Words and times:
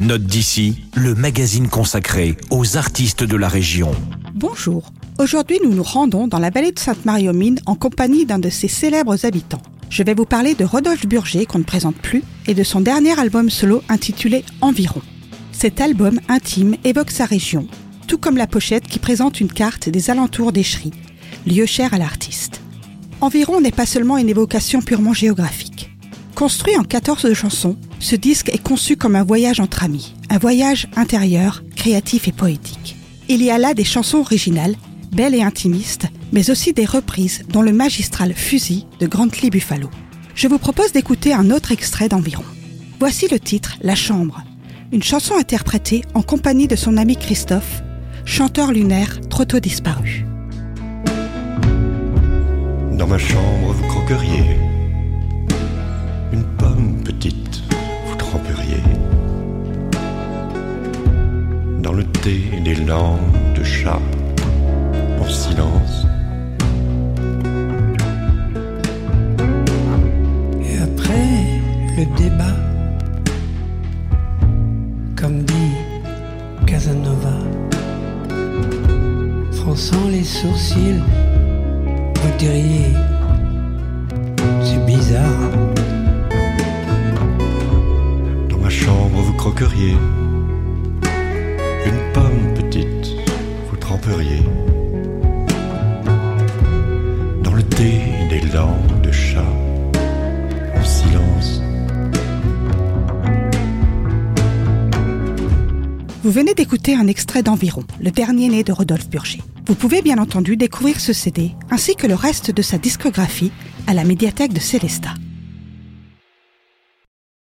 Note 0.00 0.22
d'ici, 0.22 0.84
le 0.94 1.16
magazine 1.16 1.66
consacré 1.66 2.36
aux 2.50 2.76
artistes 2.76 3.24
de 3.24 3.36
la 3.36 3.48
région. 3.48 3.90
Bonjour. 4.32 4.92
Aujourd'hui, 5.18 5.58
nous 5.64 5.74
nous 5.74 5.82
rendons 5.82 6.28
dans 6.28 6.38
la 6.38 6.50
vallée 6.50 6.70
de 6.70 6.78
Sainte-Marie-aux-Mines 6.78 7.58
en 7.66 7.74
compagnie 7.74 8.24
d'un 8.24 8.38
de 8.38 8.48
ses 8.48 8.68
célèbres 8.68 9.26
habitants. 9.26 9.60
Je 9.90 10.04
vais 10.04 10.14
vous 10.14 10.24
parler 10.24 10.54
de 10.54 10.64
Rodolphe 10.64 11.06
Burger, 11.06 11.46
qu'on 11.46 11.58
ne 11.58 11.64
présente 11.64 11.96
plus, 11.96 12.22
et 12.46 12.54
de 12.54 12.62
son 12.62 12.80
dernier 12.80 13.18
album 13.18 13.50
solo 13.50 13.82
intitulé 13.88 14.44
Environ. 14.60 15.02
Cet 15.50 15.80
album 15.80 16.20
intime 16.28 16.76
évoque 16.84 17.10
sa 17.10 17.24
région, 17.24 17.66
tout 18.06 18.18
comme 18.18 18.36
la 18.36 18.46
pochette 18.46 18.86
qui 18.86 19.00
présente 19.00 19.40
une 19.40 19.52
carte 19.52 19.88
des 19.88 20.10
alentours 20.10 20.52
d'Echery, 20.52 20.92
lieu 21.44 21.66
cher 21.66 21.92
à 21.92 21.98
l'artiste. 21.98 22.60
Environ 23.20 23.60
n'est 23.60 23.72
pas 23.72 23.84
seulement 23.84 24.16
une 24.16 24.28
évocation 24.28 24.80
purement 24.80 25.12
géographique. 25.12 25.67
Construit 26.38 26.78
en 26.78 26.84
14 26.84 27.34
chansons, 27.34 27.76
ce 27.98 28.14
disque 28.14 28.48
est 28.50 28.62
conçu 28.62 28.94
comme 28.94 29.16
un 29.16 29.24
voyage 29.24 29.58
entre 29.58 29.82
amis, 29.82 30.14
un 30.30 30.38
voyage 30.38 30.86
intérieur, 30.94 31.64
créatif 31.74 32.28
et 32.28 32.32
poétique. 32.32 32.94
Il 33.28 33.42
y 33.42 33.50
a 33.50 33.58
là 33.58 33.74
des 33.74 33.82
chansons 33.82 34.18
originales, 34.18 34.76
belles 35.10 35.34
et 35.34 35.42
intimistes, 35.42 36.06
mais 36.30 36.48
aussi 36.48 36.72
des 36.72 36.84
reprises 36.84 37.42
dont 37.48 37.60
le 37.60 37.72
magistral 37.72 38.34
Fusil 38.34 38.86
de 39.00 39.08
Grantly 39.08 39.50
Buffalo. 39.50 39.90
Je 40.36 40.46
vous 40.46 40.58
propose 40.58 40.92
d'écouter 40.92 41.34
un 41.34 41.50
autre 41.50 41.72
extrait 41.72 42.08
d'Environ. 42.08 42.44
Voici 43.00 43.26
le 43.26 43.40
titre 43.40 43.74
La 43.80 43.96
Chambre, 43.96 44.44
une 44.92 45.02
chanson 45.02 45.34
interprétée 45.36 46.02
en 46.14 46.22
compagnie 46.22 46.68
de 46.68 46.76
son 46.76 46.98
ami 46.98 47.16
Christophe, 47.16 47.82
chanteur 48.24 48.70
lunaire 48.70 49.18
trop 49.28 49.44
tôt 49.44 49.58
disparu. 49.58 50.24
Dans 52.92 53.08
ma 53.08 53.18
chambre, 53.18 53.72
vous 53.72 53.88
croqueriez 53.88 54.77
des 62.28 62.74
langues 62.74 63.54
de 63.54 63.64
chat 63.64 64.02
en 65.18 65.28
silence. 65.28 66.06
Et 70.62 70.78
après 70.78 71.38
le 71.96 72.04
débat, 72.18 72.56
comme 75.16 75.42
dit 75.42 75.72
Casanova, 76.66 77.38
fronçant 79.52 80.08
les 80.10 80.24
sourcils, 80.24 81.00
vous 82.20 82.38
diriez, 82.38 82.92
c'est 84.62 84.84
bizarre. 84.84 85.50
Dans 88.50 88.58
ma 88.58 88.68
chambre, 88.68 89.18
vous 89.22 89.32
croqueriez 89.32 89.96
dans 97.42 97.54
le 97.54 97.62
thé 97.62 98.00
des 98.30 98.40
langues 98.52 99.00
de 99.02 99.12
chat 99.12 99.44
en 100.74 100.84
silence. 100.84 101.60
Vous 106.22 106.30
venez 106.30 106.54
d'écouter 106.54 106.94
un 106.94 107.06
extrait 107.06 107.42
d'Environ, 107.42 107.84
le 108.00 108.10
dernier 108.10 108.48
né 108.48 108.64
de 108.64 108.72
Rodolphe 108.72 109.10
Burger. 109.10 109.42
Vous 109.66 109.74
pouvez 109.74 110.00
bien 110.00 110.18
entendu 110.18 110.56
découvrir 110.56 111.00
ce 111.00 111.12
CD 111.12 111.52
ainsi 111.70 111.94
que 111.94 112.06
le 112.06 112.14
reste 112.14 112.50
de 112.50 112.62
sa 112.62 112.78
discographie 112.78 113.52
à 113.86 113.94
la 113.94 114.04
médiathèque 114.04 114.54
de 114.54 114.60
Célestat. 114.60 115.14